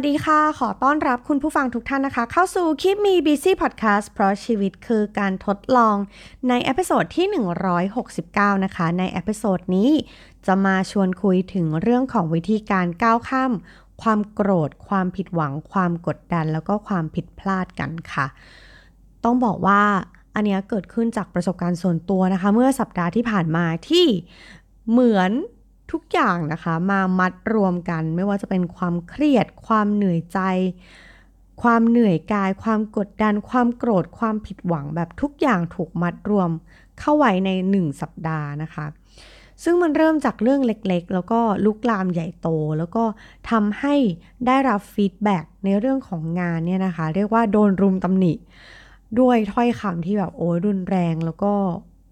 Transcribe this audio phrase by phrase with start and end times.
[0.00, 5.96] สวัสดีค่ะ ขอต้อนรับคุณผู้ฟังทุกท่านนะคะ เข้าสู่ Keep Me Busy Podcast เพราะชีวิตคือการทดลอง
[6.48, 7.26] ใน episode ที่
[7.96, 9.90] 169 นะคะ ใน episode นี้
[10.46, 13.52] จะมาชวนคุยถึงเรื่องของวิธีการก้าวข้าม
[14.02, 18.26] ความโกรธ ความผิดหวัง ความกดดัน แล้วก็ความผิดพลาดกันค่ะ
[19.24, 19.82] ต้องบอกว่า
[20.34, 24.06] อันเนี้ยเกิดขึ้นจากประสบการณ์ส่วนตัวนะคะ เมื่อสัปดาห์ที่ผ่านมาที่
[24.90, 25.30] เหมือน
[25.92, 30.40] ทุกอย่างนะคะมามัดรวมกันไม่ว่าจะเป็นความเครียด ความเหนื่อยใจ
[31.62, 36.50] ความเหนื่อยกาย ความกดดัน ความโกรธ ความผิดหวังแบบทุกอย่างถูกมัดรวม
[36.98, 38.86] เข้าไว้ในหนึ่งสัปดาห์นะคะ
[39.64, 43.04] ซึ่งมันเริ่มจากเรื่องเล็กๆ แล้วก็ลุกลามใหญ่โต แล้วก็
[43.50, 43.94] ทำให้
[44.46, 48.34] ได้รับฟีดแบ็กในเรื่องของงานเนี่ยนะคะ เรียกว่าโดนรุมตำหนิ
[49.20, 51.52] ด้วยถ้อยคำที่แบบโอ้ยรุนแรงแล้วก็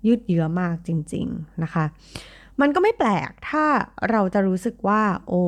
[0.06, 1.84] ยืดเยื้อมากจริง ๆนะคะ
[2.60, 3.64] มันก็ไม่แปลกถ้า
[4.10, 5.42] เราจะรู้สึกว่า โอ้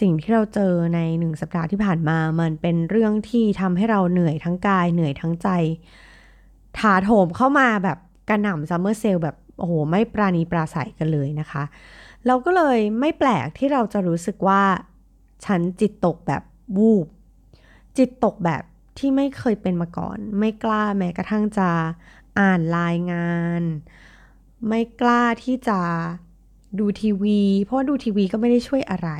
[0.00, 5.48] สิ่งที่เราเจอในหนึ่งสัปดาห์ที่ผ่านมา มันเป็นเรื่องที่ทำให้เราเหนื่อยทั้งกายเหนื่อยทั้งใจ
[6.78, 11.62] ถาโถมเข้ามาแบบกระหน่ำซัมเมอร์เซลแบบโอ้โหไม่ปราณีปราศัยกันเลยนะคะ
[12.26, 14.62] เราก็เลยไม่แปลกที่เราจะรู้สึกว่า
[15.44, 16.42] ฉันจิตตกแบบ
[16.76, 17.06] วูบ
[17.96, 18.62] จิตตกแบบ
[18.98, 21.70] ที่ไม่เคยเป็นมาก่อน ไม่กล้าแม้กระทั่งจะ
[22.38, 23.62] อ่านรายงาน
[24.68, 25.80] ไม่กล้าที่จะ
[26.78, 29.10] ดูทีวี เพราะดูทีวีก็ไม่ได้ช่วยอะไร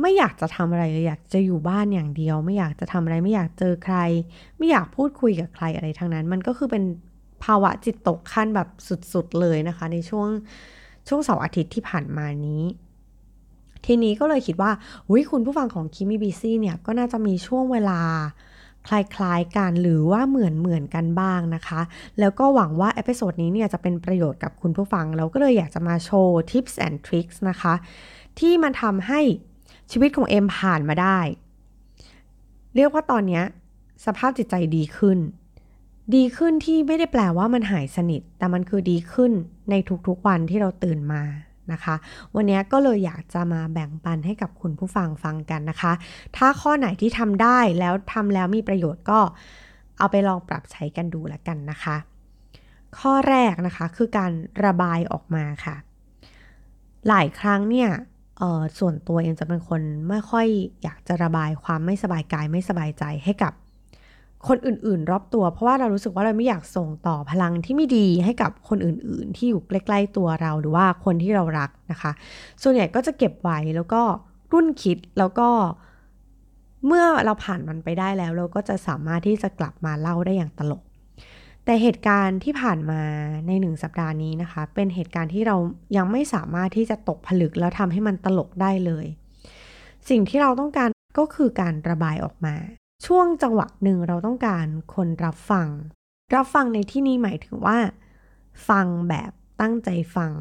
[0.00, 3.96] ไม่อยากจะทำอะไรเลยอยากจะอยู่บ้านอย่างเดียว ไม่อยากจะทำอะไรไม่อยากเจอใคร
[4.58, 6.84] ไม่อยากพูดคุยกับใครอะไรทั้งนั้น มันก็คือเป็น
[7.44, 8.68] ภาวะจิตตกขั้นแบบ
[9.12, 10.28] สุดๆเลยนะคะ ในช่วง
[11.08, 12.62] ช่วงเสาร์อาทิตย์ที่ผ่านมานี้
[13.86, 14.70] ทีนี้ก็เลยคิดว่า
[15.30, 18.00] คุณผู้ฟังของ Keep Me Busy เนี่ยก็น่าจะมีช่วงเวลา
[18.88, 21.80] คล้ายๆกันหรือว่าเหมือนเหมือนกันบ้างนะคะ
[22.20, 27.74] แล้วก็หวังว่า episode นี้เนี่ยจะเป็นประโยชน์กับคุณผู้ฟัง เราก็เลยอยากจะมาแชร์ tips and tricks นะคะ
[28.38, 29.20] ที่มันทำให้
[29.90, 31.18] ชีวิตของเอ็มผ่านมาได้
[32.76, 33.42] เรียกว่าตอนนี้
[34.06, 35.18] สภาพจิตใจดีขึ้น
[36.14, 39.32] ดีขึ้นที่ไม่ได้แปลว่ามันหายสนิท แต่มันคือดีขึ้น
[39.70, 39.74] ใน
[40.06, 41.22] ทุกๆวันที่เราตื่นมา
[41.72, 41.94] นะคะ
[42.34, 45.92] วันนี้ก็เลยอยากจะมาแบ่งปันให้กับคุณผู้ฟังฟังกันนะคะ
[46.36, 49.20] ถ้าข้อไหนที่ทำได้แล้วทำแล้วมีประโยชน์ก็
[49.98, 51.96] เอาไปลองปรับใช้กันดูแล้วกันนะคะ
[52.98, 54.32] ข้อแรกนะคะคือการ
[54.64, 55.76] ระบายออกมาค่ะ
[57.08, 57.90] หลายครั้งเนี่ย
[58.78, 60.46] ส่วนตัวเองจะเป็นคนไม่ค่อย
[60.82, 63.52] อยากจะระบายความไม่สบายกายไม่สบายใจให้กับ
[64.48, 72.12] คนอื่นๆ รอบตัว เพราะว่าเรารู้สึกว่าเราไม่อยากส่งต่อพลังที่ไม่ดีให้กับคนอื่นๆ ที่อยู่ใกล้ ๆ ตัวเราหรือว่าคนที่เรารักนะคะ
[72.62, 74.02] ส่วนใหญ่ก็จะเก็บไว้แล้วก็
[74.52, 75.48] รุ่นคิดแล้วก็
[76.86, 80.82] เมื่อเราผ่านมันไปได้แล้ว เราก็จะสามารถที่จะกลับมาเล่าได้อย่างตลก
[81.64, 83.00] แต่เหตุการณ์ที่ผ่านมา
[83.46, 85.56] ในหนึ่งสัปดาห์นี้นะคะ เป็นเหตุการณ์ที่เรา
[85.96, 89.06] ยังไม่สามารถที่จะตกผลึกแล้วทำให้มันตลกได้เลย
[90.08, 90.88] สิ่งที่เราต้องการ
[91.18, 92.54] ก็คือการระบายออกมา
[93.06, 95.68] ช่วงจังหวะหนึ่งเราต้องการคนรับฟัง
[96.34, 97.78] รับฟังในที่นี้หมายถึงว่า
[98.68, 100.32] ฟังแบบตั้งใจฟัง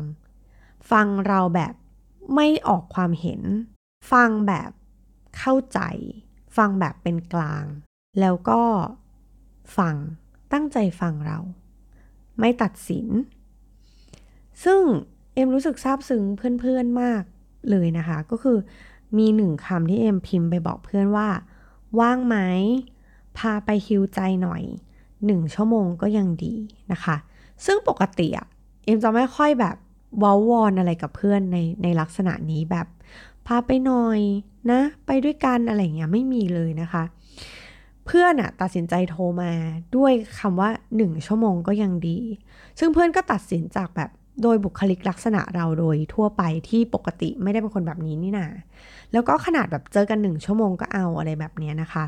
[0.91, 1.73] ฟังเราแบบ
[2.35, 3.41] ไม่ออกความเห็น
[4.11, 4.71] ฟังแบบ
[5.37, 5.79] เข้าใจ
[6.57, 7.65] ฟังแบบเป็นกลาง
[8.19, 8.61] แล้วก็
[9.77, 9.95] ฟัง
[10.53, 11.39] ตั้งใจฟังเรา
[12.39, 13.07] ไม่ตัดสิน
[14.63, 14.81] ซึ่ง
[15.33, 16.23] เอ็มรู้สึกซาบซึ้ง
[16.59, 17.23] เพื่อนๆมาก
[17.69, 18.57] เลยนะคะ ก็คือ
[19.17, 21.27] มีหนึ่งคำที่เอ็มพิมพ์ไปบอกเพื่อนว่า
[21.99, 22.35] ว่างไหม
[23.37, 24.63] พาไปฮิวใจหน่อย
[25.25, 26.55] หนึ่งชั่วโมงก็ยังดี
[26.91, 27.15] นะคะ
[27.65, 28.47] ซึ่งปกติอะ
[28.83, 29.75] เอ็มจะไม่ค่อยแบบ
[30.21, 32.87] วอลวอนอะไรกับเพื่อนในในลักษณะนี้แบบ
[33.47, 34.19] พาไปหน่อย
[34.71, 37.03] นะ ไปด้วยกันอะไรเงี้ยไม่มีเลยนะคะ
[38.05, 39.51] เพื่อนอะตัดสินใจโทรมา
[39.95, 42.19] ด้วยคำว่าหนึ่งชั่วโมงก็ยังดี
[42.79, 44.09] ซึ่งเพื่อนก็ตัดสินจากแบบ
[44.41, 48.47] โดยบุคลิกลักษณะเราโดยทั่วไปที่ปกติไม่ได้เป็นคนแบบนี้นี่นา
[49.13, 52.05] แล้วก็ขนาดแบบเจอกันหนึ่งชั่วโมงก็เอาอะไรแบบนี้นะคะ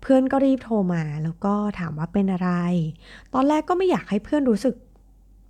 [0.00, 2.50] เพื่อนก็รีบโทรมาแล้วก็ถามว่าเป็นอะไร
[3.34, 4.74] ตอนแรกก็ไม่อยากให้เพื่อนรู้สึก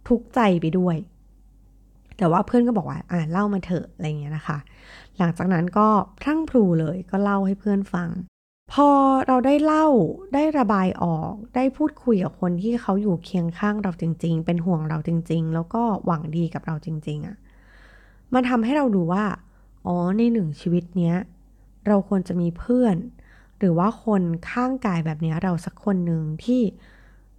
[0.09, 0.97] ทุกข์ใจไปด้วย
[2.19, 4.58] แต่ว่าเพื่อนก็บอกว่าอ่าเล่ามาเถอะอะไรเงี้ยนะคะ
[5.19, 5.87] หลังจากนั้นก็
[6.20, 8.08] พรั่งพลูเลยก็เล่าให้เพื่อนฟัง
[8.70, 8.88] พอ
[9.26, 9.87] เราได้เล่า
[10.35, 17.37] ได้ระบายออก ได้พูดคุยกับคนที่เขาอยู่เคียงข้างเราจริง ๆ เป็นห่วงเราจริง ๆ แล้วก็หวังดีกับเราจริง ๆอะ่ะ
[18.35, 19.25] มันทำให้เราดูว่า
[19.87, 21.17] อ๋อในหนึ่งชีวิตเนี้ย
[21.88, 22.97] เราควรจะมีเพื่อน
[23.59, 26.62] หรือว่าคนข้างกายแบบนี้เราสักคนหนึ่งที่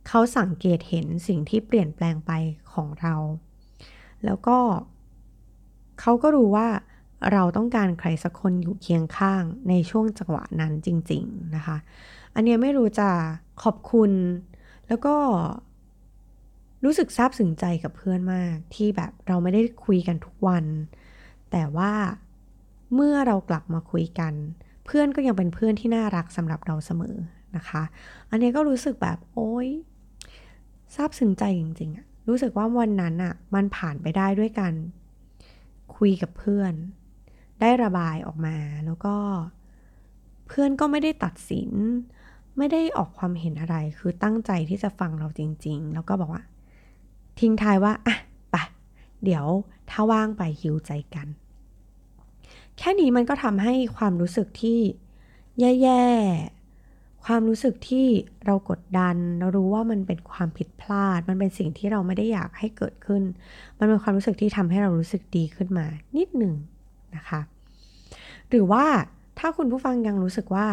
[0.07, 2.31] เขาสังเกตเห็นสิ่งที่เปลี่ยนแปลงไป
[2.73, 3.15] ของเรา
[4.25, 4.57] แล้วก็
[6.01, 6.67] เขาก็รู้ว่า
[7.31, 11.77] เราต้องการใครสักคนอยู่เคียงข้างในช่วงจังหวะนั้นจริง ๆ นะคะ
[12.35, 13.09] อันนี้ไม่รู้จะ
[13.63, 14.11] ขอบคุณ
[14.87, 15.15] แล้วก็
[16.83, 20.65] รู้สึกซาบซึ้งใจกับเพื่อนมาก ที่แบบเราไม่ได้คุยกันทุกวัน
[21.51, 21.93] แต่ว่า
[22.95, 24.33] เมื่อเรากลับมาคุยกัน
[24.85, 27.15] เพื่อนก็ยังเป็นเพื่อนที่น่ารักสำหรับเราเสมอ
[27.55, 27.83] นะคะ
[28.29, 29.69] อันนี้ก็รู้สึกแบบโอ๊ย
[30.95, 34.73] ซาบซึ้งใจจริงๆอะรู้สึกว่าวันนั้นอะมันผ่านไปได้ด้วยกัน
[35.97, 36.73] คุยกับเพื่อน
[37.63, 38.55] ได้ระบายออกมา
[38.85, 39.15] แล้วก็
[40.47, 41.71] เพื่อนก็ไม่ได้ตัดสิน
[42.57, 46.43] ไม่ได้ออกความเห็นอะไร คือตั้งใจที่จะฟังเราจริง ๆ แล้วก็บอกว่า
[47.39, 48.15] ทิ้งท้ายว่าอะ
[48.51, 48.55] ไป
[49.23, 49.45] เดี๋ยว
[49.89, 51.27] ถ้าว่างไปฮิวใจกัน
[52.77, 54.79] แค่นี้มันก็ทำให้ความรู้สึกที่
[55.59, 58.05] แย่ๆ ความรู้สึกที่
[58.45, 63.23] เรากดดัน เรารู้ว่ามันเป็นความผิดพลาด มันเป็นสิ่งที่เราไม่ได้อยากให้เกิดขึ้น
[63.77, 65.85] มันเป็นความรู้สึกที่ทำให้เรารู้สึกดีขึ้นมา
[66.17, 66.53] นิดหนึ่ง
[67.15, 67.41] นะคะ
[68.53, 68.85] หรือว่า
[69.39, 70.67] ถ้าคุณผู้ฟังยังรู้สึกว่า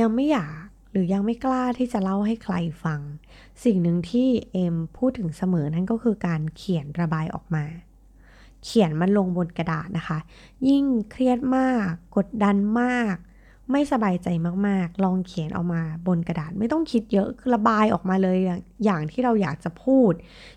[0.00, 0.58] ยังไม่อยาก
[0.92, 2.54] หรือยังไม่กล้าที่จะเล่าให้ใคร
[2.84, 3.00] ฟัง
[3.64, 7.64] สิ่งหนึ่งที่เอ็มพูดถึงเสมอนั่นก็คือการเขียนระบายออกมา
[8.64, 10.18] เขียนมันลงบนกระดาษนะคะ
[10.68, 13.14] ยิ่งเครียดมาก กดดันมาก
[13.70, 14.28] ไม่สบายใจ
[14.66, 18.38] มากๆ ลองเขียนออกมาบนกระดาษไม่ต้องคิดเยอะคือระบายออกมาเลย
[18.84, 20.12] อย่างที่เราอยากจะพูด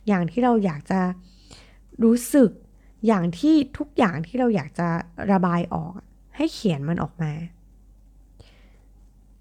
[0.07, 0.99] อย่างที่เราอยากจะ
[2.03, 2.51] รู้สึก
[3.07, 4.87] อย่างที่ทุกอย่างที่เราอยากจะ
[5.31, 5.93] ระบายออก
[6.35, 7.31] ให้เขียนมันออกมา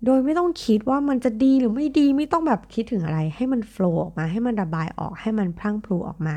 [0.05, 6.37] โดยไม่ต้องคิดว่ามันจะดีหรือไม่ดีไม่ต้องแบบคิดถึงอะไร ให้มันโฟล์ออกมา ให้มันระบายออกให้มันพลั่งพลูออกมา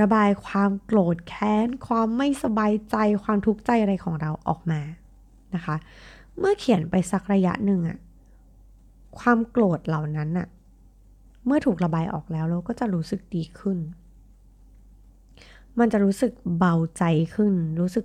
[0.00, 4.80] ระบายความโกรธแค้น ความไม่สบายใจความทุกข์ใจอะไรของเราออกมา
[5.54, 5.76] นะคะ
[6.38, 7.98] เมื่อเขียนไปสักระยะหนึ่งอะ
[9.18, 10.48] ความโกรธเหล่านั้นอะ
[11.46, 13.78] เมื่อถูกระบายออกแล้วเราก็จะรู้สึกดีขึ้น
[15.78, 17.04] มันจะรู้สึกเบาใจ
[17.34, 18.04] ขึ้น รู้สึก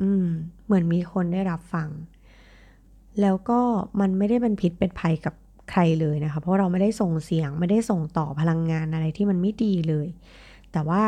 [0.00, 0.26] อืม
[0.64, 1.88] เหมือนมีคนได้รับฟัง
[3.20, 3.60] แล้วก็
[4.00, 5.34] มันไม่ได้เป็นพิษเป็นภัยกับ
[5.70, 10.06] ใครเลยนะคะ เพราะเราไม่ได้ส่งเสียงไม่ได้ส่งต่อพลังงานอะไรที่มันไม่ดีเลย
[10.72, 11.02] แต่ว่า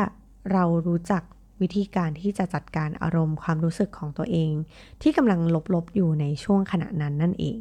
[0.51, 1.23] เรารู้จัก
[1.61, 4.51] วิธีการที่จะจัดการอารมณ์ความรู้สึกของตัวเอง
[5.01, 5.39] ที่กำลัง
[5.73, 7.57] ลบๆอยู่ในช่วงขณะนั้นนั่นเอง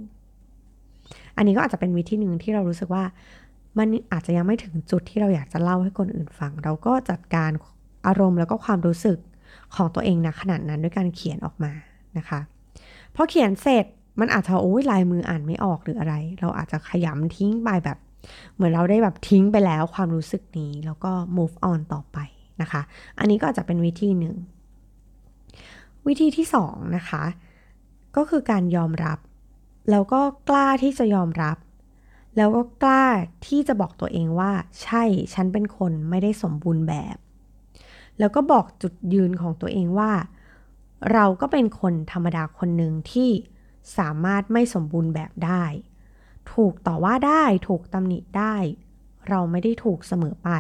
[1.37, 3.05] อันนี้ก็อาจจะเป็นวิธีหนึ่งที่เรารู้สึกว่า
[3.79, 7.51] มันอาจจะยังไม่ถึงจุดที่เราอยากจะเล่าให้คนอื่นฟัง เราก็จัดการ
[8.07, 9.19] อารมณ์แล้วก็ความรู้สึก
[9.75, 11.73] ของตัวเองนะขนาดนั้นด้วยการเขียนออกมา
[12.19, 12.41] นะคะ
[13.15, 13.87] พอเขียนเสร็จ
[14.21, 17.99] มันอาจจะโอ้ยลายมืออ่านไม่ออกหรืออะไร เราอาจจะขยำทิ้งไปแบบ
[18.55, 22.19] เหมือนเราได้แบบทิ้งไปแล้วความรู้สึกนี้แล้วก็ move on ต่อไป
[22.61, 22.83] นะคะ
[23.19, 24.37] อันนี้ก็อาจจะเป็นวิธีหนึ่ง
[26.07, 27.25] วิธีที่สองนะคะ
[28.17, 29.19] ก็คือการยอมรับ
[29.91, 31.57] แล้วก็กล้าที่จะยอมรับ
[32.37, 33.05] แล้วก็กล้า
[33.47, 34.51] ที่จะบอกตัวเองว่า
[34.83, 35.03] ใช่
[35.35, 37.17] ฉันเป็นคนไม่ได้สมบูรณ์แบบ
[38.19, 40.13] แล้วก็บอกจุดยืนของตัวเองว่า
[41.13, 43.31] เราก็เป็นคนธรรมดาคนหนึ่งที่
[43.99, 45.65] สามารถไม่สมบูรณ์แบบได้
[46.53, 48.55] ถูกต่อว่าได้ถูกตำหนิได้
[49.29, 50.51] เราไม่ได้ถูกเสมอไป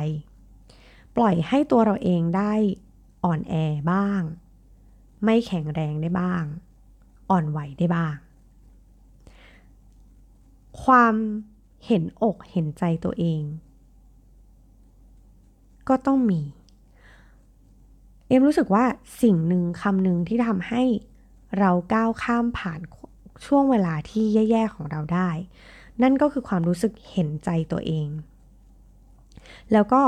[1.16, 2.52] ปล่อยให้ตัวเราเองได้
[3.24, 3.54] อ่อนแอ
[3.92, 4.22] บ้าง
[5.24, 6.44] ไม่แข็งแรงได้บ้าง
[7.30, 8.16] อ่อนไหวได้บ้าง
[10.82, 11.14] ความ
[11.86, 13.42] เห็นอกเห็นใจตัวเอง
[15.88, 16.40] ก็ต้องมี
[18.32, 18.84] เอ็มรู้สึกว่า
[19.22, 20.82] สิ่งหนึ่งคำหนึ่งที่ทำให้
[21.58, 22.80] เราก้าวข้ามผ่าน
[23.46, 25.30] ช่วงเวลาที่แย่ๆของเราได้
[26.02, 28.08] นั่นก็คือความรู้สึกเห็นใจตัวเอง
[29.72, 30.02] แล้วก็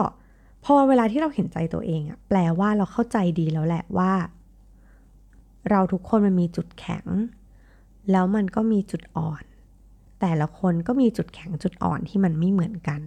[0.65, 4.13] พอเวลาที่เราเห็นใจตัวเองอะแปลว่าเราเข้าใจดีแล้วแหละว่า
[5.71, 7.07] เราทุกคนมันมีจุดแข็ง
[8.11, 9.45] แล้วมันก็มีจุดอ่อน
[10.21, 13.01] แต่ละคนก็มีจุดแข็งจุดอ่อนที่มันไม่เหมือนกัน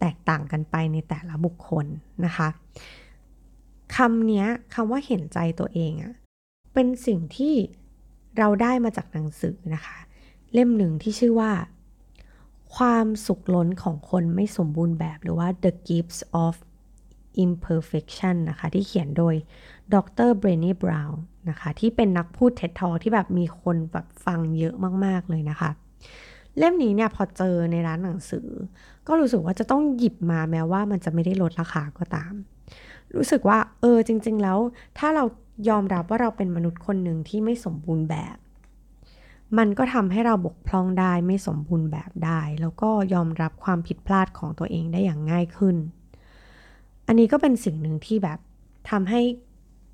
[0.00, 1.86] แตกต่างกันไปในแต่ละบุคคล
[2.24, 2.48] นะคะ
[3.96, 6.14] คำนี้คำว่าเห็นใจตัวเองอะ
[6.74, 7.54] เป็นสิ่งที่
[8.38, 9.98] เราได้มาจากหนังสือนะคะ
[10.52, 11.52] เล่มหนึ่งที่ชื่อว่า
[12.76, 16.54] ความสุขล้นของคนไม่สมบูรณ์แบบหรือว่า The Gifts of
[17.44, 19.34] Imperfection นะคะ ที่เขียนโดย
[19.94, 19.96] ด
[20.28, 25.70] รเบรนนี่บราวน์นะคะ ที่เป็นนักพูดเท็ดทอที่แบบมีคนแบบฟังเยอะมาก ๆ เลยนะคะ
[26.58, 28.48] เล่มนี้เนี่ยพอเจอในร้านหนังสือ
[29.06, 32.34] ก็รู้สึกว่าจะต้องหยิบมาแม้ว่ามันจะไม่ได้ลดราคาก็ตาม
[33.16, 34.58] รู้สึกว่า เออจริง ๆ แล้ว
[34.98, 35.24] ถ้าเรา
[35.68, 38.36] ยอมรับว่าเราเป็นมนุษย์คนหนึ่งที่ไม่สมบูรณ์แบบ
[39.58, 45.76] มันก็ทำให้เราบกพร่องได้ไม่สมบูรณ์แบบได้ แล้วก็ยอมรับความผิดพลาดของตัวเองได้อย่างง่ายขึ้น
[47.06, 48.38] อันนี้ก็เป็นสิ่งหนึ่งที่แบบ
[48.90, 49.20] ทำให้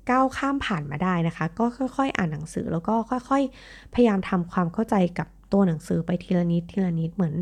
[0.09, 1.65] ก้าวข้ามผ่านมาได้นะคะ ก็
[1.97, 2.95] ค่อย ๆ อ่านหนังสือแล้วก็
[3.29, 7.35] ค่อย ๆ พยายามทำความเข้าใจกับตัวหนังสือไปทีละนิดทีละนิดเหมือน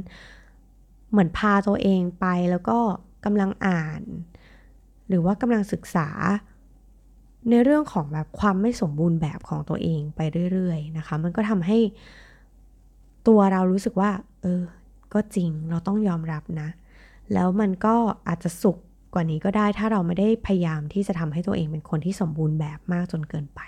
[1.12, 2.78] เหมือนพาตัวเองไปแล้วก็
[3.26, 4.02] กำลังอ่าน
[5.08, 6.08] หรือว่ากำลังศึกษา
[7.50, 11.80] ในเรื่องของแบบความไม่สมบูรณ์แบบของตัวเองไปเรื่อยๆนะคะ มันก็ทำให้
[13.28, 14.62] ตัวเรารู้สึกว่า เออ
[15.14, 16.70] ก็จริงเราต้องยอมรับนะ
[17.34, 17.96] แล้วมันก็
[18.28, 18.78] อาจจะสุข
[19.14, 23.62] กว่านี้ก็ได้ถ้าเราไม่ได้พยายามที่จะทำให้ตัวเองเป็นคนที่สมบูรณ์แบบมากจนเกินไป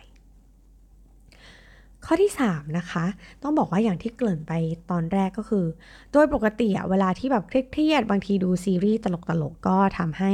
[2.05, 3.05] ข้อที่ 3 นะคะ
[3.43, 4.53] ต้องบอกว่าอย่างที่เกริ่นไป
[4.91, 5.65] ตอนแรกก็คือ
[6.11, 9.05] โดยปกติเวลาที่แบบเครียดๆบางทีดูซีรีส์ต
[9.41, 10.33] ลกๆก็ทำให้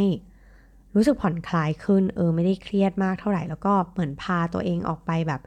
[0.95, 5.41] รู้สึกผ่อนคลายขึ้น เออไม่ได้เครียดมากเท่าไหร่ แล้วก็เหมือนพาตัวเองออกไปแบบ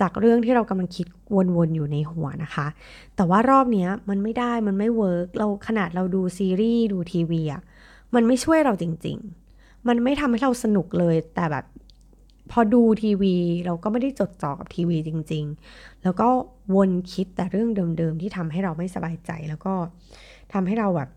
[0.00, 1.06] จากเรื่องที่เรากำลังคิด
[1.56, 2.66] วนๆอยู่ในหัวนะคะ
[3.16, 7.62] แต่ว่ารอบนี้มันไม่ได้มันไม่เวิร์กเราขนาดเราดูซีรีส์ดูทีวีอะ
[8.14, 9.18] มันไม่ช่วยเราจริง
[9.52, 11.64] ๆ มันไม่ทำให้เราสนุกเลย แต่แบบ
[12.50, 13.34] พอดูทีวี
[13.66, 16.28] เราก็ไม่ได้จดจ่อกับทีวีจริง ๆ แล้วก็
[16.74, 19.74] วนคิดแต่เรื่องเดิมๆที่ทำให้เราไม่สบายใจ แล้วก็
[20.52, 21.10] ทำให้เราแบบ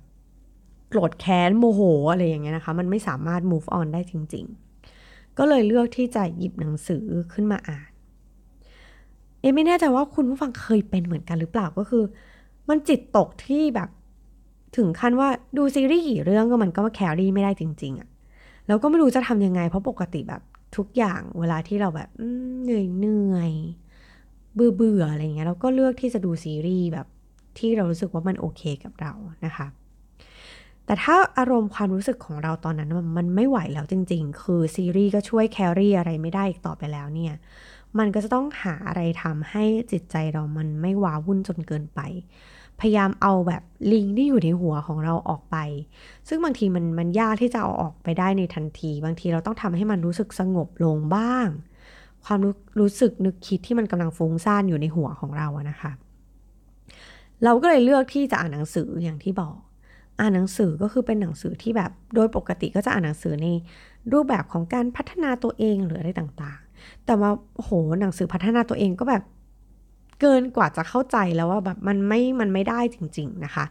[0.90, 1.82] โกรธแค้นโมโห
[2.12, 4.46] อะไรอย่างเงี้ยนะคะ มันไม่สามารถ move on ได้จริง
[4.92, 7.90] ๆ ก็เลยเลือกที่จะหยิบหนังสือขึ้นมาอ่าน
[9.40, 12.04] เอไม่แน่ใจว่าคุณผู้ฟังเคยเป็นเหมือนกันหรือเปล่าก็คือ
[12.70, 13.90] มันจิตตกที่แบบ
[14.78, 18.10] ถึงขั้นว่าดูซีรีส์กี่เรื่องก็มันก็มาแคลรี่ไม่ได้จริง ๆอะ
[18.68, 20.42] แล้วก็ไม่รู้จะทำยังไง เพราะปกติแบบ
[20.78, 22.10] ทุกอย่างเวลาที่เราแบบ
[22.64, 23.52] เหนื่อยเหนื่อย
[24.56, 27.08] เบื่อเบื่ออะไรเงี้ยเราก็เลือกที่จะดูซีรีส์แบบ
[27.58, 29.14] ที่เรารู้สึกว่ามันโอเคกับเรา
[29.46, 29.68] นะคะ
[30.90, 37.34] แต่ถ้าอารมณ์ความรู้สึกของเราตอนนั้นมันไม่ไหวแล้วจริง ๆ คือซีรีส์ก็ช่วยแครี่อะไรไม่ได้อีกต่อไปแล้วเนี่ย
[37.98, 42.00] มันก็จะต้องหาอะไรทำให้จิตใจเรามันไม่ว้าวุ่นจนเกินไป
[42.80, 45.58] พยายามเอาแบบลิงที่อยู่ในหัวของเราออกไป
[46.28, 51.48] ซึ่งบางทีมันมันยากที่จะเอาออกไปได้ในทันที บางทีเราต้องทำให้มันรู้สึกสงบลงบ้าง
[52.26, 55.92] ความรู้รู้สึกนึกคิดที่มันกำลังฟุ้งซ่านอยู่ในหัวของเราอะนะคะ
[57.44, 59.56] เราก็เลยเลือกที่จะอ่านหนังสืออย่างที่บอก
[60.20, 63.48] อ่านหนังสือก็คือเป็นหนังสือที่แบบโดยปกติก็จะอ่านหนังสือใน
[64.14, 69.24] รูปแบบของการพัฒนาตัวเองหรืออะไรต่างๆ แต่ว่าโหหนังสือพัฒนาตัวเองก็แบบ
[70.22, 73.66] เกินกว่าจะเข้าใจแล้วว่าแบบมันไม่ มันไม่ได้จริง ๆนะคะ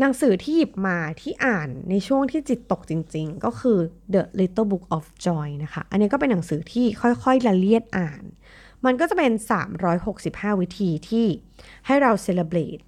[0.00, 3.78] หนังสือที่หยิบมาที่อ่านในช่วงที่จิตตกจริง ๆ ก็คือ
[4.14, 8.22] The Little Book of Joy นะคะ อันนี้ก็เป็นหนังสือที่ค่อยๆละเลียดอ่าน
[8.84, 9.32] มันก็จะเป็น
[9.96, 11.26] 365 วิธีที่
[11.86, 12.78] ให้เราเซเลบรต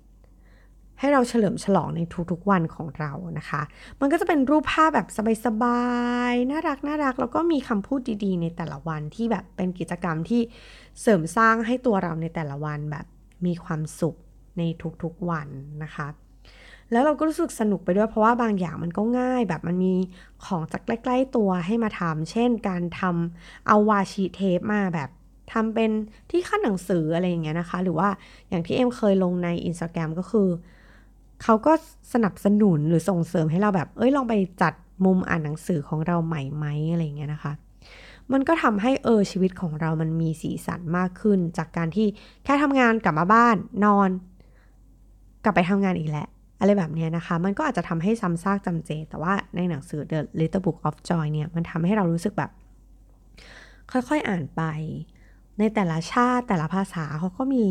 [0.99, 2.01] ให้เราเฉลิมฉลองใน
[2.31, 3.63] ทุกๆวันของเรานะคะ
[4.01, 5.09] มันก็จะเป็นรูปภาพแบบ
[5.47, 5.85] สบา
[6.31, 10.41] ยๆ น่ารักน่ารัก แล้วก็มีคำพูดดีๆ ในแต่ละวันที่แบบเป็นกิจกรรมที่
[11.01, 13.07] เสริมสร้างให้ตัวเราในแต่ละวันแบบ
[13.47, 14.17] มีความสุข
[14.59, 14.63] ใน
[15.03, 15.49] ทุกๆวัน
[15.85, 16.09] นะคะ
[16.93, 19.95] แล้วเราก็รู้สึกสนุกไปด้วยเพราะว่าบางอย่างมันก็ง่าย แบบมันมี
[20.45, 25.11] ของจากใกล้ๆตัวให้มาทำเช่น การทำเอาวาชีเทปมาแบบ
[25.53, 25.91] ทำเป็น
[26.31, 28.09] ที่ขั้นหนังสืออะไรอย่างเงี้ยนะคะ หรือว่า
[28.49, 30.49] อย่างที่เอ็มเคยลงใน Instagram ก็คือ
[31.43, 31.73] เขาก็
[32.13, 34.75] สนับสนุนหรือส่งเสริมให้เราแบบ เอ้ยลองไปจัด
[35.05, 37.53] มุมอ่านหนังสือของเราใหม่ไหมอะไรเงี้ยนะคะ
[38.33, 42.07] มันก็ทำให้เออชีวิตของเรามันมีสีสันมากขึ้น จากการที่
[42.45, 44.11] แค่ทำงานกลับมาบ้านนอน
[45.45, 46.27] กลับไปทำงานอีกแหละ
[46.61, 52.51] อะไรแบบนี้นะคะ มันก็อาจจะทำให้ซ้ำซากจำเจ แต่ว่าในหนังสือ The Little Book of Joy เนี่ยมันทำให้เรารู้สึกแบบ
[53.93, 54.63] ค่อยๆอ่านไป
[55.59, 57.67] ในแต่ละชาติแต่ละภาษาเขาก็มี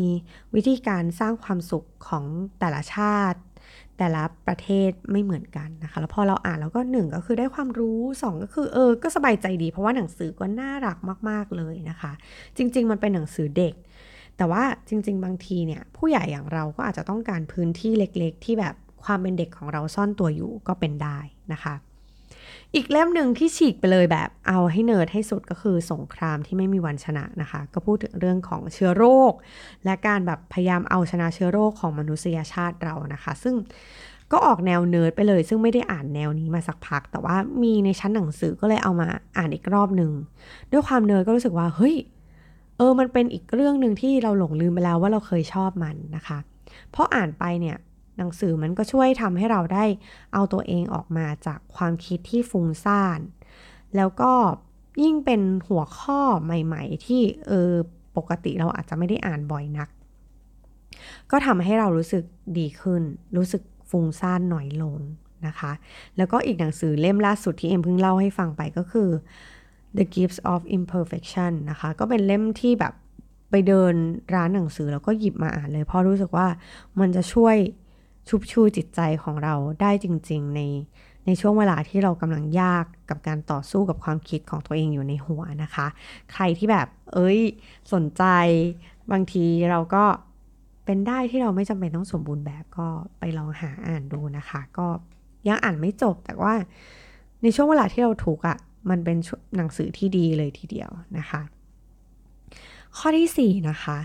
[0.54, 2.24] วิธีการสร้างความสุขของ
[2.60, 3.38] แต่ละชาติ
[3.98, 10.98] แต่ละประเทศไม่เหมือนกันนะคะ แล้วพอเราอ่านแล้วก็หนึ่งก็คือได้ความรู้สองก็คือเออ ก็สบายใจดี เพราะว่าหนังสือก็น่ารัก
[11.28, 12.12] มาก ๆเลยนะคะ
[12.56, 13.74] จริง ๆ มันเป็นหนังสือเด็ก
[14.36, 18.74] แต่ว่าจริง ๆ บางทีเนี่ย ผู้ใหญ่อย่างเราก็อาจจะต้องการพื้นที่เล็ก ๆ ที่แบบ
[19.04, 21.18] ความเป็นเด็กของเราซ่อนตัวอยู่ก็เป็นได้
[21.52, 21.74] นะคะ
[22.76, 29.32] อีกเล่มหนึ่งที่ฉีกไปเลยแบบเอาให้เนิร์ดให้สุดก็คือสงครามที่ไม่มีวันชนะนะคะ ก็พูดถึงเรื่องของเชื้อโรค
[29.84, 33.54] และการแบบพยายามเอาชนะเชื้อโรคของมนุษยชาติเรานะคะ ซึ่ง
[34.32, 40.12] ก็ออกแนวเนิร์ดไปเลย ซึ่งไม่ได้อ่านแนวนี้มาสักพัก แต่ว่ามีในชั้นหนังสือก็เลยเอามาอ่านอีกรอบหนึ่ง
[40.72, 41.96] ด้วยความเนิร์ดก็รู้สึกว่าเฮ้ย
[42.76, 46.38] เออมันเป็นอีกเรื่องหนึ่งที่เราหลงลืมไปแล้วว่าเราเคยชอบมันนะคะ
[46.90, 47.76] เพราะอ่านไปเนี่ย
[48.18, 49.84] หนังสือมันก็ช่วยทำให้เราได้
[50.32, 53.20] เอาตัวเองออกมาจากความคิดที่ฟุ้งซ่าน
[53.96, 54.32] แล้วก็
[55.02, 57.72] ยิ่งเป็นหัวข้อใหม่ ๆ ที่เออ
[58.16, 59.88] ปกติเราอาจจะไม่ได้อ่านบ่อยนัก
[61.30, 62.24] ก็ทำให้เรารู้สึก
[62.58, 63.02] ดีขึ้น
[63.36, 64.96] รู้สึกฟุ้งซ่านหน่อยลง
[65.46, 65.72] นะคะ
[66.16, 69.08] แล้วก็อีกหนังสือเล่มล่าสุดที่เอ็มเพิ่งเล่าให้ฟังไปก็คือ
[69.96, 72.94] The Gifts of Imperfection นะคะ ก็เป็นเล่มที่แบบ
[73.50, 73.94] ไปเดิน
[74.34, 76.46] ร้านหนังสือแล้วก็หยิบมาอ่านเลย เพราะรู้สึกว่า
[77.00, 77.56] มันจะช่วย
[78.28, 80.60] ชุบชูจิตใจของเราได้จริง ๆ ใน
[81.26, 85.86] ในช่วงเวลาที่เรากำลังยากกับการต่อสู้กับความคิดของตัวเองอยู่ในหัวนะคะ
[86.32, 87.40] ใครที่แบบ เอ้ย
[87.92, 88.24] สนใจ
[89.12, 90.04] บางทีเราก็
[90.84, 94.86] เป็นได้ที่เราไม่จำเป็นต้องสมบูรณ์แบบก็ไปลองหาอ่านดูนะคะ ก็
[95.48, 96.54] ยังอ่านไม่จบแต่ว่า
[97.42, 98.56] ในช่วงเวลาที่เราถูกอะ่ะ
[98.90, 99.18] มันเป็น
[99.56, 101.40] หนังสือที่ดีเลยทีเดียวนะคะ
[102.96, 103.98] ข้อที่ 4 นะคะ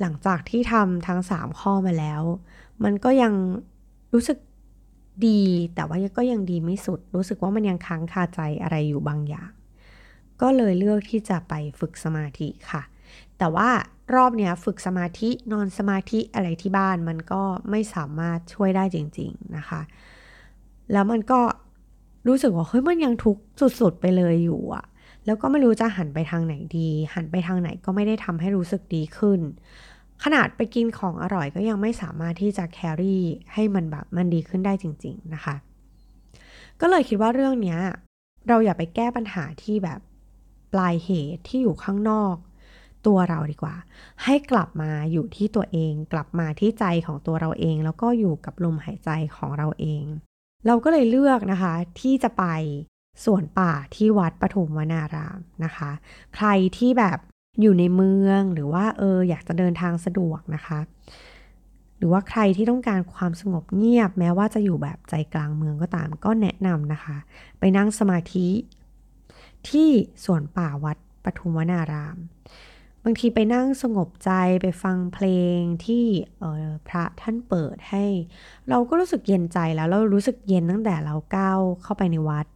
[0.00, 2.22] หลังจากที่ทำทั้ง 3 ข้อมาแล้ว
[2.84, 3.32] มันก็ยัง
[4.12, 4.38] รู้สึก
[5.26, 5.40] ดี
[5.74, 9.50] แต่ว่าก็ยังดีไม่สุด รู้สึกว่ามันยังค้างคาใจอะไรอยู่บางอย่าง
[10.40, 12.82] ก็เลยเลือกที่จะไปฝึกสมาธิค่ะ
[13.38, 13.68] แต่ว่า
[14.14, 19.80] รอบเนี้ยฝึกสมาธินอนสมาธิอะไรที่บ้านมันก็ไม่สามารถช่วยได้จริง ๆนะคะ
[20.92, 21.40] แล้วมันก็
[22.28, 23.42] รู้สึกว่าเฮ้ยมันยังทุกข์
[23.80, 24.84] สุดๆไปเลยอยู่อะ
[25.26, 29.40] แล้วก็ไม่รู้จะหันไปทางไหนดี หันไปทางไหนก็ไม่ได้ทำให้รู้สึกดีขึ้น
[30.24, 35.54] ขนาดไปกินของอร่อยก็ยังไม่สามารถที่จะแครี่ให้มันแบบมันดีขึ้นได้จริง ๆ นะคะ
[36.80, 37.78] ก็เลยคิดว่าเรื่องนี้
[38.48, 40.00] เราอย่าไปแก้ปัญหาที่แบบ
[40.72, 42.36] ปลายเหตุที่อยู่ข้างนอก
[43.06, 43.76] ตัวเราดีกว่า
[44.24, 50.04] ให้กลับมาอยู่ที่ตัวเอง กลับมาที่ใจของตัวเราเอง แล้วก็อยู่กับลมหายใจของเราเอง
[50.66, 52.44] เราก็เลยเลือกนะคะ ที่จะไป
[53.24, 55.90] สวนป่าที่วัดปฐุมวนารามนะคะ
[56.34, 57.18] ใครที่แบบ
[57.60, 60.80] อยู่ในเมืองหรือว่าเอออยากจะเดินทางสะดวกนะคะ
[61.98, 67.16] หรือว่าใครที่ต้องการความสงบเงียบ แม้ว่าจะอยู่แบบใจกลางเมืองก็ตามก็แนะนำนะคะ
[67.58, 68.48] ไปนั่งสมาธิ
[69.68, 69.90] ที่
[70.24, 72.18] สวนป่าวัดปฐุมวนาราม
[73.04, 74.30] บางทีไปนั่งสงบใจ
[74.62, 76.04] ไปฟังเพลงที่
[76.88, 78.04] พระท่านเปิดให้
[78.68, 82.46] เราก็รู้สึกเย็นใจแล้วเรารู้สึกเย็นตั้งแต่เราก้าวเข้าไปในวัด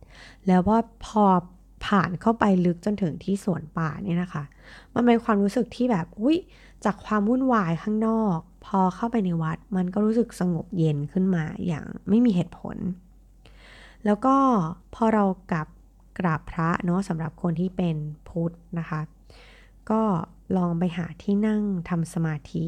[0.46, 1.24] แล้วพอพอ
[1.84, 4.44] ผ่านเข้าไปลึกจนถึงที่สวนป่าเนี่ยนะคะ
[4.94, 6.38] มันเป็นความรู้สึกที่แบบ อุ้ย
[6.84, 12.76] จากความวุ่นวายข้างนอก พอเข้าไปในวัด มันก็รู้สึกสงบเย็นขึ้นมาอย่างไม่มีเหตุผล
[14.04, 14.36] แล้วก็
[14.94, 15.68] พอเรากลับ
[16.18, 17.96] กราบพระเนาะสำหรับคนที่เป็น
[18.28, 19.00] พุทธนะคะ
[19.90, 20.02] ก็
[20.56, 22.64] ลองไปหาที่นั่งทำสมาธิ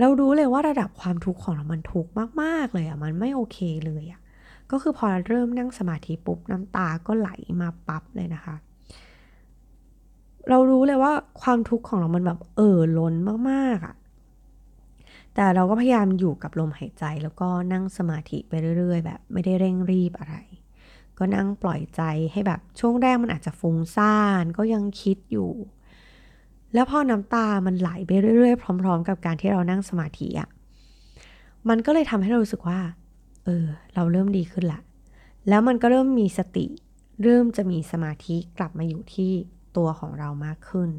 [0.00, 2.10] เรารู้เลยว่าระดับความทุกข์ของเรามันทุกข์
[2.42, 4.20] มาก ๆ เลยอะ่ะ มันไม่โอเคเลยอะ่ะ
[4.70, 7.30] ก็คือพอเริ่มนั่งสมาธิปุ๊บน้ำตาก็ไหล
[7.60, 8.56] มาปั๊บเลยนะคะ
[10.48, 13.14] เรารู้เลยว่าความทุกข์ของเรามันแบบเออล้น
[13.50, 13.94] มากๆอะ่ะ
[15.34, 20.36] แต่เราก็พยายามอยู่กับลมหายใจแล้วก็นั่งสมาธิไปเรื่อย ๆ แบบไม่ได้เร่งรีบอะไร
[21.18, 25.50] ก็นั่งปล่อยใจให้แบบช่วงแรกมันอาจจะฟุ้งซ่านก็ยังคิดอยู่
[26.74, 30.48] แล้วพอน้ำตามันไหลไปเรื่อยๆ พร้อม ๆ กับการที่เรานั่งสมาธิอะ่ะ
[31.68, 32.80] มันก็เลยทำให้เรารู้สึกว่า
[33.46, 34.80] เออ เราเริ่มดีขึ้นละ
[35.48, 36.66] แล้วมันก็เริ่มมีสติ
[37.22, 39.32] เริ่มจะมีสมาธิกลับมาอยู่ที่
[39.76, 40.90] ตัวของเรามากขึ้น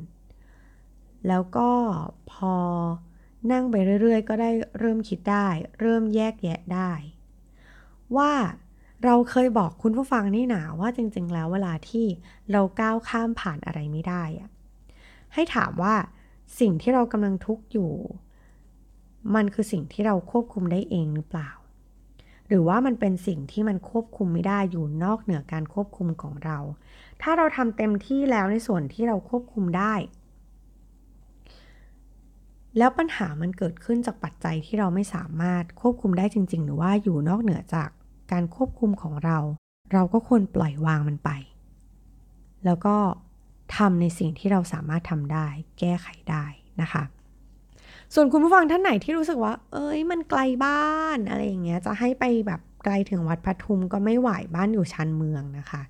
[1.27, 1.69] แล้วก็
[2.31, 2.55] พอ
[3.51, 5.47] นั่งไปเรื่อยๆ ก็ได้เริ่มคิดได้
[5.81, 6.91] เริ่มแยกแยะได้
[8.17, 8.31] ว่า
[9.03, 12.05] เราเคยบอกคุณผู้ฟังนี่หนาว่าจริง ๆ แล้วเวลาที่
[12.51, 14.49] เราก้าวข้ามผ่านอะไรไม่ได้อะ
[15.33, 15.95] ให้ถามว่า
[16.60, 17.91] สิ่งที่เรากำลังทุกข์อยู่
[19.36, 21.49] มันคือสิ่งที่เราควบคุมได้เองหรือเปล่า
[22.47, 26.57] หรือว่ามันเป็นสิ่งที่มันควบคุมไม่ได้อยู่นอกเหนือการควบคุมของเรา
[27.21, 29.93] ถ้าเราทำเต็มที่แล้วในส่วนที่เราควบคุมได้
[32.77, 37.89] แล้วปัญหามันเกิดขึ้นจากปัจจัยที่เราไม่สามารถควบคุมได้จริง ๆ หรือว่าอยู่นอกเหนือจาก
[38.31, 39.38] การควบคุมของเรา
[39.93, 41.29] เราก็ควรปล่อยวางมันไป
[42.65, 42.95] แล้วก็
[43.77, 45.47] ทำในสิ่งที่เราสามารถทำได้
[45.79, 46.45] แก้ไขได้
[46.81, 47.03] นะคะ
[48.13, 55.82] ส่วนคุณผู้ฟังท่านไหนที่รู้สึกว่า เอ้ยมันไกลบ้านอะไรอย่างเงี้ยจะให้ไปแบบไกลถึงวัดปทุมก็ไม่ไหวบ้านอยู่ชานเมืองนะคะ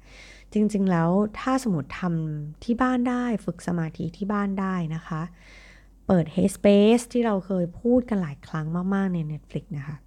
[0.53, 5.21] จริงๆแล้วถ้าสมมติทำที่บ้านได้ฝึกสมาธิที่บ้านได้นะคะ
[6.07, 9.97] เปิด Headspace ที่เราเคยพูดกันหลายครั้งมากๆใน Netflix นะคะ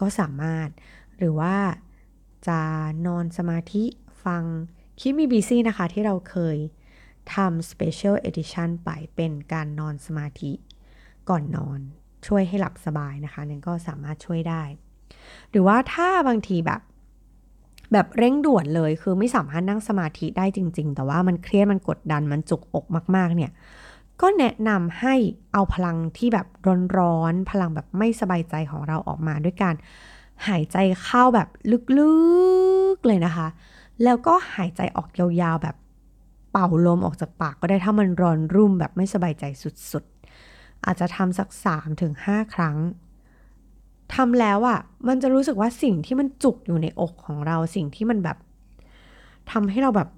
[0.00, 0.68] ก็สามารถ
[1.18, 1.56] หรือว่า
[2.48, 2.60] จะ
[3.06, 3.84] นอนสมาธิ
[4.24, 4.42] ฟัง
[5.00, 6.58] คิมีบีซี่นะคะที่เราเคย
[7.34, 10.52] ทำ Special Edition ไปเป็นการนอนสมาธิ
[11.30, 11.80] ก่อนนอน
[12.26, 14.62] ช่วยให้หลับสบายนะคะนั่นก็สามารถช่วยได้
[15.50, 16.80] หรือว่าถ้าบางทีแบบ
[17.92, 22.84] แบบเร่งด่วนเลยคือไม่สามารถนั่งสมาธิได้จริง ๆ แต่ว่ามันเครียดมันกดดันมันจุกอก
[23.16, 23.50] มาก ๆ เนี่ย
[24.20, 25.14] ก็แนะนำให้
[25.52, 26.46] เอาพลังที่แบบ
[26.98, 29.74] ร้อนๆพลังแบบไม่สบายใจของเราออกมาด้วยการ
[30.48, 31.48] หายใจเข้าแบบ
[31.98, 32.12] ลึ
[32.94, 33.48] กๆเลยนะคะ
[34.04, 35.76] แล้วก็หายใจออกยาวๆแบบ
[36.52, 40.19] เป่าลมออกจากปากก็ได้ถ้ามันร้อนรุ่มแบบไม่สบายใจสุดๆ
[40.86, 42.12] อาจจะทำสัก 3-5ถึง
[42.54, 42.76] ครั้ง
[44.14, 48.38] ทำแล้วอะ่ะ มันจะรู้สึกว่าสิ่งที่มันจุกอยู่ในอกของเราสิ่งที่มันแบบ
[49.50, 50.08] ทำให้เราแบบ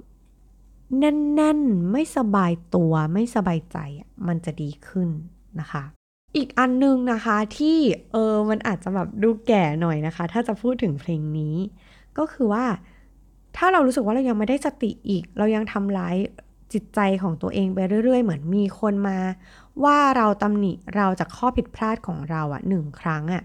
[0.99, 3.79] แน่นๆ ไม่สบายตัวไม่สบายใจ
[4.29, 5.09] มันจะดีขึ้น
[5.61, 5.83] นะคะ
[6.37, 7.79] อีกอันนึงนะคะที่
[8.13, 11.57] เออมันอาจจะแบบดูแก่หน่อยนะคะ ถ้าจะพูดถึงเพลงนี้
[12.19, 12.65] ก็คือว่า
[13.57, 16.17] ถ้าเรารู้สึกว่าเรายังไม่ได้สติอีก เรายังทำร้าย
[16.73, 19.19] จิตใจของตัวเองไปเรื่อย ๆ เหมือนมีคนมา
[19.85, 23.43] ว่าเราตำหนิเราจากข้อผิดพลาดของเราอะหนึ่งครั้งอะ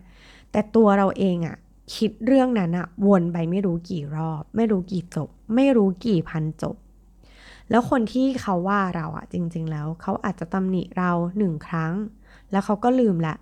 [0.51, 1.55] แต่ตัวเราเองอะ
[1.95, 6.75] คิดเรื่องนั้นอะวนไปไม่รู้กี่รอบ ไม่รู้กี่จบ ไม่รู้กี่พันจบ
[7.69, 11.93] แล้วคนที่เขาว่าเราอะจริง ๆ แล้วเขาอาจจะตำหนิเราหนึ่งครั้ง
[12.51, 13.35] แล้วเขาก็ลืมละ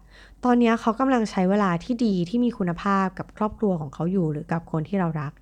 [0.43, 5.33] ตอนนี้เขากำลังใช้เวลาที่ดีที่มีคุณภาพกับครอบครัวของเขาอยู่หรือกับคนที่เรารัก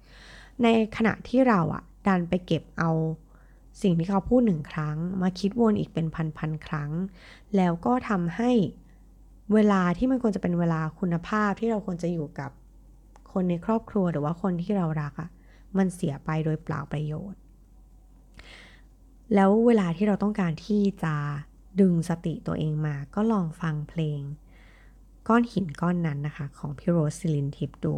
[0.64, 2.92] ในขณะที่เราอะดันไปเก็บเอา
[3.82, 6.08] สิ่งที่เขาพูดหนึ่งครั้ง มาคิดวนอีกเป็น
[6.38, 6.92] พันๆครั้ง
[7.56, 8.52] แล้วก็ทำให้
[9.54, 12.52] เวลาที่มันควรจะเป็นเวลาคุณภาพที่เราควรจะอยู่กับ
[13.32, 15.30] คนในครอบครัวหรือว่าคนที่เรารักอะ่ะ
[15.78, 17.40] มันเสียไปโดยเปล่าประโยชน์
[19.36, 21.16] แล้วเวลาที่เราต้องการที่จะ
[21.80, 24.22] ดึงสติตัวเองมา ก็ลองฟังเพลง
[25.28, 27.96] ก้อนหินก้อนนั้นนะคะของพี่โรสซิลินทิปดู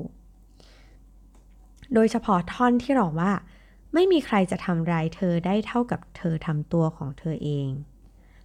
[1.93, 3.31] โดยเฉพาะท่อนที่ร้องว่า
[3.95, 7.69] ไม่มีใครจะทำร้ายเธอได้เท่ากับเธอทำตัวของเธอเอง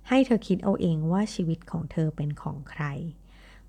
[0.09, 2.85] ให้เธอคิดเอาเองว่าชีวิตของเธอเป็นของใคร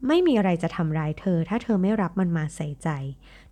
[0.07, 2.89] ไม่มีอะไรจะทำร้ายเธอ ถ้าเธอไม่รับมันมาใส่ใจ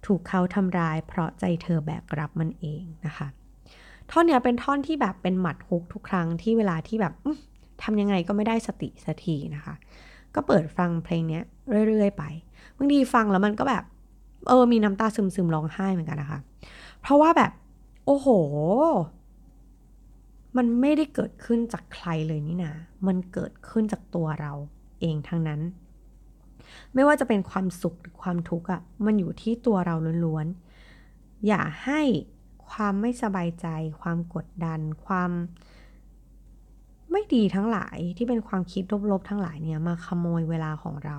[0.05, 3.27] ถูกเขาทำร้ายเพราะใจเธอแบกรับมันเองนะคะ
[4.11, 7.13] ท่อนเนี้ยเป็นท่อนที่แบบเป็นหมัดฮุกทุกครั้งที่เวลาที่แบบ
[7.83, 9.73] ทำยังไงก็ไม่ได้สติสักทีนะคะ
[10.35, 11.43] ก็เปิดฟังเพลงเนี้ย
[11.87, 12.23] เรื่อย ๆ ไป
[12.77, 13.83] บางทีฟังแล้วมันก็แบบ
[14.47, 16.39] เออมีน้ำตาซึมๆร้องไห้เหมือนกันนะคะ
[17.01, 17.51] เพราะว่าแบบ
[18.11, 18.29] โอ้โห
[20.57, 22.75] มันไม่ได้เกิดขึ้นจากใครเลยนี่นะ
[23.07, 24.53] มันเกิดขึ้นจากตัวเรา
[25.01, 25.61] เองทั้งนั้น
[26.93, 29.95] ไม่ว่าจะเป็นความสุขหรือความทุกข์อะ่ะ มันอยู่ที่ตัวเรา
[30.25, 32.01] ล้วนๆ อย่าให้
[32.69, 33.67] ความไม่สบายใจ
[34.01, 35.31] ความกดดัน ความ
[37.11, 41.17] ไม่ดีทั้งหลายที่เป็นความคิดลบๆทั้งหลายเนี่ยมาขโมยเวลาของเรา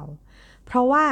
[0.67, 1.05] เพราะว่า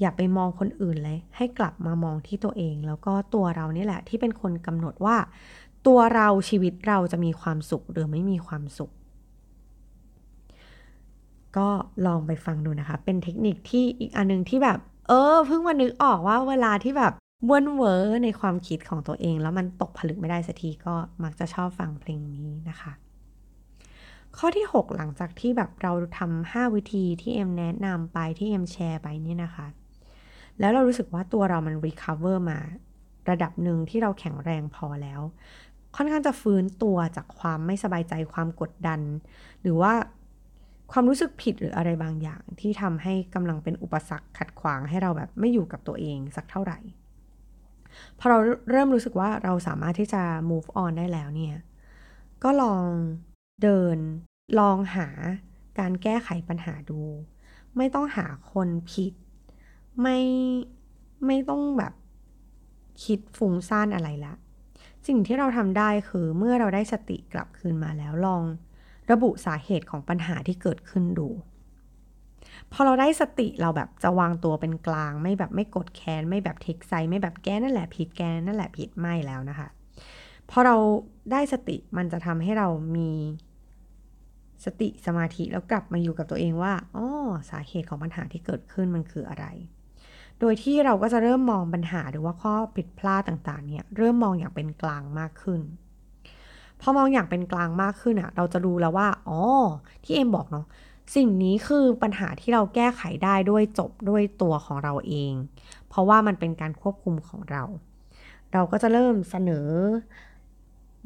[0.00, 5.16] อย่าไปมองคนอื่นเลย ให้กลับมามองที่ตัวเอง แล้วก็ตัวเรานี่แหละที่เป็นคนกำหนดว่า
[5.86, 8.90] ตัวเราชีวิตเราจะมีความสุขหรือไม่มีความสุข
[11.56, 11.68] ก็
[12.06, 17.12] ลองไปฟังดูนะคะ เป็นเทคนิคที่อีกอันนึงที่แบบ เออเพิ่งมานึกออกว่าเวลาที่แบบ
[17.50, 22.92] วนเวอร์ในความคิดของตัวเอง แล้วมันตกผลึกไม่ได้สักทีก็มักจะชอบฟังเพลงนี้นะคะ
[24.36, 29.66] ข้อที่ 6 หลังจากที่แบบเราทำ5วิธีที่เอ็มแนะนำไปที่เอ็มแชร์ไปนี่นะคะ
[30.60, 32.58] แล้วเรารู้สึกว่าตัวเรามัน recover มา
[33.30, 35.20] ระดับหนึ่งที่เราแข็งแรงพอแล้ว
[35.96, 39.00] ค่อนข้างจะฟื้นตัวจากความไม่สบายใจความกดดัน
[39.62, 39.92] หรือว่า
[40.92, 46.78] ความรู้สึกผิดหรืออะไรบางอย่าง ที่ทำให้กำลังเป็นอุปสรรคขัดขวางให้เราแบบไม่อยู่กับตัวเองสักเท่าไหร่
[48.18, 48.38] พอเรา
[48.70, 51.56] เริ่มรู้สึกว่าเราสามารถที่จะ move on ได้แล้วเนี่ย
[52.42, 52.84] ก็ลอง
[53.62, 53.98] เดิน
[54.58, 55.08] ลองหา
[55.78, 57.00] การแก้ไขปัญหาดู
[57.76, 59.12] ไม่ต้องหาคนผิด
[60.02, 60.18] ไม่
[61.26, 61.92] ไม่ต้องแบบ
[63.04, 64.34] คิดฟุ้งซ่านอะไรละ
[65.06, 68.42] สิ่งที่เราทำได้คือเมื่อเราได้สติกลับคืนมาแล้วลอง
[69.10, 71.28] ระบุสาเหตุของปัญหาที่เกิดขึ้นดู
[72.72, 79.68] พอเราได้สติเราแบบจะวางตัวเป็นกลาง ไม่แบบไม่กดแค้นไม่แบบเทคไซไม่แบบแกนั่นแหละผิดแกนั่นแหละผิดไม่แล้วนะคะ
[80.50, 80.76] พอเรา
[81.32, 83.10] ได้สติมันจะทำให้เรามี
[84.64, 87.06] สติสมาธิแล้วกลับมาอยู่กับตัวเองว่าอ๋อ
[87.50, 89.46] สาเหตุของปัญหาที่เกิดขึ้นมันคืออะไร
[90.40, 95.60] โดยที่เราก็จะเริ่มมองปัญหาหรือว่าข้อผิดพลาดต่างๆเนี่ยเริ่มมองอย่างเป็นกลางมากขึ้น
[96.80, 99.40] พอมองอย่างเป็นกลางมากขึ้นอะเราจะรู้แล้วว่าอ๋อ
[100.04, 100.66] ที่เอ็มบอกเนาะ
[101.16, 105.32] สิ่งนี้คือปัญหาที่เราแก้ไขได้ด้วยจบด้วยตัวของเราเอง
[105.88, 107.62] เพราะว่ามันเป็นการควบคุมของเรา
[108.52, 109.68] เราก็จะเริ่มเสนอ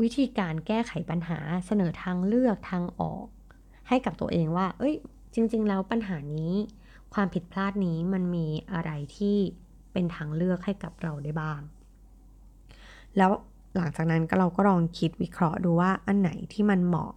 [0.03, 3.27] วิธีการแก้ไขปัญหาเสนอทางเลือกทางออก
[3.89, 4.95] ให้กับตัวเองว่า เอ้ย
[5.35, 6.53] จริง ๆ แล้วปัญหานี้
[7.15, 9.37] ความผิดพลาดนี้มันมีอะไรที่
[9.93, 11.61] เป็นทางเลือกให้กับเราได้บ้าง
[13.17, 13.31] แล้ว
[13.77, 17.13] หลังจากนั้นก็เราก็ลองคิดวิเคราะห์ดูว่าอันไหนที่มันเหมาะ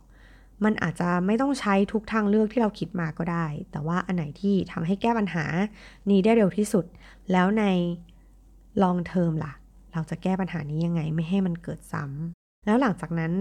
[0.64, 5.46] มันอาจจะไม่ต้องใช้ทุกทางเลือกที่เราคิดมาก็ได้ แต่ว่าอันไหนที่ทำให้แก้ปัญหา
[6.10, 6.86] นี้ได้เร็วที่สุด
[7.32, 7.64] แล้วใน
[8.84, 9.54] ลองเทอมล่ะ
[9.94, 13.34] เราจะแก้ปัญหานี้ยังไงไม่ให้มันเกิดซ้ำแล้วหลังจากนั้น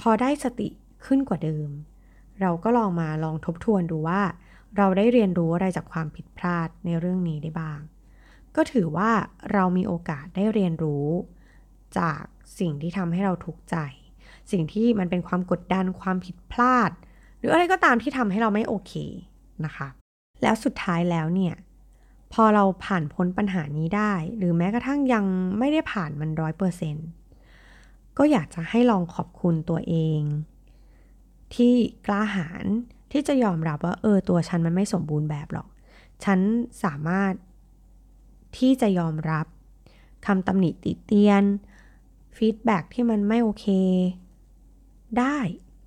[0.00, 0.68] พอได้สติ
[1.06, 1.68] ขึ้นกว่าเดิม
[2.40, 4.20] เราก็ลองมาลองทบทวนดูว่า
[4.76, 7.80] เราได้เรียนรู้อะไรจากความผิดพลาดในเรื่องนี้ได้บ้าง
[8.56, 9.10] ก็ถือว่า
[9.52, 11.06] เรามีโอกาสได้เรียนรู้
[11.98, 12.22] จาก
[12.58, 13.76] สิ่งที่ทำให้เราทุกข์ใจ
[14.50, 16.90] สิ่งที่มันเป็นความกดดันความผิดพลาด
[17.38, 18.92] หรืออะไรก็ตามที่ทำให้เราไม่โอเค
[19.64, 19.88] นะคะ
[20.42, 21.54] แล้วสุดท้ายแล้วเนี่ย
[22.32, 25.24] พอเราผ่านพ้นปัญหานี้ได้ หรือแม้กระทั่งยัง
[25.58, 27.08] ไม่ได้ผ่านมันร้อยเปอร์เซนต์
[28.18, 30.20] ก็อยากจะให้ลองขอบคุณตัวเอง
[31.54, 31.74] ที่
[32.06, 32.64] กล้าหาญ
[33.12, 35.68] ที่จะยอมรับว่าเออตัวฉันมันไม่สมบูรณ์แบบหรอก
[36.24, 36.38] ฉัน
[36.84, 37.32] สามารถ
[38.58, 39.46] ที่จะยอมรับ
[40.26, 41.44] คำตำหนิติเตียน
[42.36, 43.66] ฟีดแบ็ที่มันไม่โอเค
[45.18, 45.36] ได้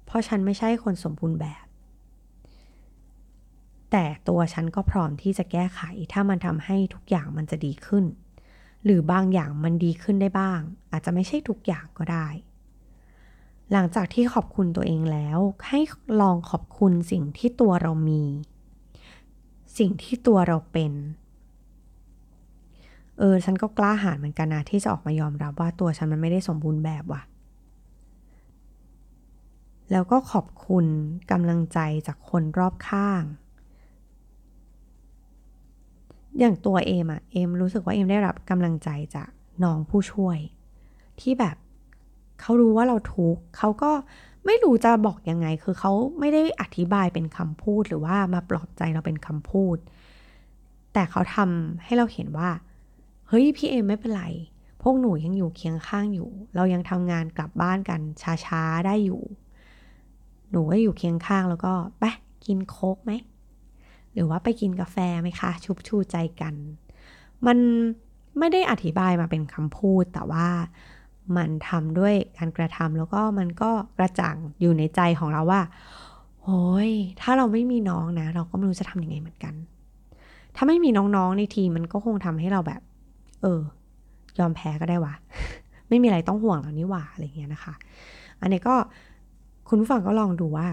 [0.05, 1.65] เพราะฉันไม่ใช่คนสมบูรณ์แบบ
[3.91, 5.81] แต่ตัวฉันก็พร้อมที่จะแก้ไข
[6.11, 8.05] ถ้ามันทำให้ทุกอย่างมันจะดีขึ้น
[8.83, 10.59] หรือบางอย่างมันดีขึ้นได้บ้าง
[10.91, 12.27] อาจจะไม่ใช่ทุกอย่างก็ได้
[13.71, 15.79] หลังจากที่ขอบคุณตัวเองแล้ว ให้
[16.21, 18.23] ลองขอบคุณสิ่งที่ตัวเรามี
[19.77, 20.93] สิ่งที่ตัวเราเป็น
[23.19, 27.23] เออ ฉันก็กล้าหาญเหมือนกันนะที่จะออกมายอมรับว่าตัวฉันมันไม่ได้สมบูรณ์แบบว่ะ
[29.91, 30.85] แล้วก็ขอบคุณ
[31.31, 33.23] กำลังใจจากคนรอบข้าง
[36.39, 39.29] อย่างตัวเอมอะเอมรู้สึกว่าเอมได้รับกำลังใจจาก
[39.63, 40.37] น้องผู้ช่วย
[41.19, 41.55] ที่แบบ
[42.41, 43.91] เขารู้ว่าเราทุกข์เขาก็
[44.45, 49.77] ไม่รู้จะบอกยังไง คือเขาไม่ได้อธิบายเป็นคำพูดหรือว่ามาปลอบใจเราเป็นคำพูด
[50.93, 52.49] แต่เขาทำให้เราเห็นว่า
[53.27, 54.25] เฮ้ยพี่เอมไม่เป็นไร
[54.81, 58.01] พวกหนูยังอยู่เคียงข้างอยู่ เรายังทำงานกลับบ้านกัน
[58.45, 59.21] ช้าๆได้อยู่
[60.51, 62.03] หนูก็อยู่เคียงข้างแล้วก็ไป
[62.45, 63.11] กินโค้กไหม
[64.13, 66.55] หรือว่าไปกินกาแฟไหมคะ ชุบชูใจกัน
[67.45, 67.57] มัน
[68.39, 70.47] ไม่ได้อธิบายมาเป็นคำพูดแต่ว่า
[71.37, 75.61] มันทำด้วยการกระทำแล้วก็มันก็กระจ่างอยู่ในใจของเราว่า
[76.43, 79.53] โอ้ยถ้าเราไม่มีน้องนะ เราก็ไม่รู้จะทำยังไงเหมือนกัน
[80.55, 82.81] ถ้าไม่มีน้องๆในทีมมันก็คงทำให้เราแบบ
[83.41, 83.59] เออ
[84.39, 85.13] ยอมแพ้ก็ได้วะ
[85.89, 87.73] ไม่มีอะไรต้องห่วงแล้วนี่หว่าอะไรเงี้ยนะคะ
[88.41, 88.75] อันนี้ก็
[89.67, 90.67] คุณผู้ฟังก็ลองดูว่า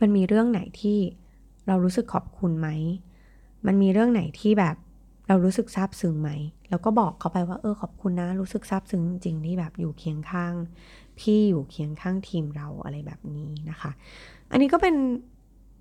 [0.00, 0.98] มันมีเรื่องไหนที่
[1.66, 2.68] เรารู้สึกขอบคุณไหม
[3.66, 4.76] มันมีเรื่องไหนที่แบบ
[5.30, 6.30] เรารู้สึกซาบซึ้งไหม
[6.70, 10.54] แล้วก็บอกเขาไปว่าเออขอบคุณนะ รู้สึกซาบซึ้งจริงที่แบบอยู่เคียงข้าง
[11.18, 13.90] พี่อยู่เคียงข้างทีมเราอะไรแบบนี้นะคะ
[14.50, 14.94] อันนี้ก็เป็น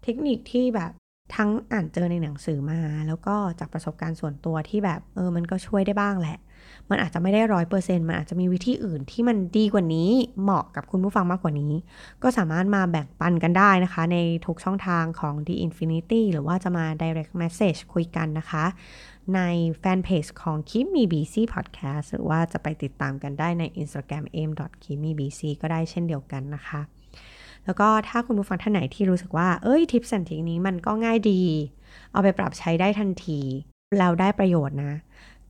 [0.04, 0.92] เทคนิคที่แบบ
[1.36, 6.38] ทั้งอ่านเจอในหนังสือมา แล้วก็จากประสบการณ์ส่วนตัวที่แบบเออมันก็ช่วยได้บ้างแหละ
[6.90, 11.74] มันอาจจะไม่ได้ร้อยเปอร์เซ็นต์มันอาจจะมีวิธีอื่นที่มันดีกว่านี้เหมาะกับคุณผู้ฟังมากกว่านี้
[12.24, 18.66] ก็สามารถมาแบ่งปันกันได้นะคะ ในทุกช่องทางของ The Infinity หรือว่าจะมา direct message คุยกันนะคะ
[19.36, 19.42] ใน
[19.80, 24.52] แฟนเพจของ Keep Me BC Podcast หรือว่าจะไปติดตามกันได้ใน Instagram m
[24.84, 26.82] k e e p m e b c ก็ได้เช่นเดียวกันนะคะ
[27.66, 31.42] แล้วก็ถ้าคุณผู้ฟังท่านไหนที่รู้สึกว่า เอ้ย tips and trick นี้มันก็ง่ายดี
[32.12, 33.40] เอาไปปรับใช้ได้ทันที
[34.00, 34.94] แล้วได้ประโยชน์นะ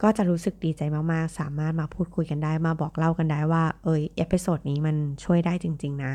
[0.02, 6.13] ก็จะรู้สึกดีใจมาก ๆ สามารถมาพูดคุยกันได้มาบอกเล่ากันได้ว่า เอ้ย episode นี้มันช่วยได้จริง ๆ นะ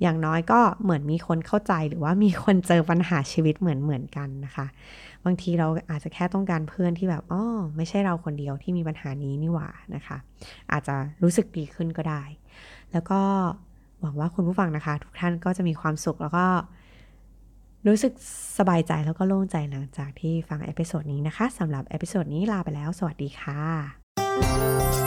[0.00, 4.66] อย่างน้อยก็เหมือนมีคนเข้าใจหรือว่ามีคนเจอปัญหาชีวิตเหมือนเหมือนกันนะคะ
[5.24, 7.42] บางทีเราอาจจะแค่ต้องการเพื่อนที่แบบอ๋อ
[7.76, 10.16] ไม่ใช่เราคนเดียวที่มีปัญหานี้นี่หว่านะคะ
[10.72, 12.22] อาจจะรู้สึกดีขึ้นก็ได้
[12.92, 13.20] แล้วก็
[14.00, 16.46] หวังว่าคุณผู้ฟังนะคะ ทุกท่านก็จะมีความสุขแล้วก็
[17.86, 18.12] รู้สึก
[18.58, 25.01] สบายใจแล้วก็โล่งใจหลังจากที่ฟัง episode นี้นะคะสำหรับ episode นี้ลาไปแล้ว สวัสดีค่ะ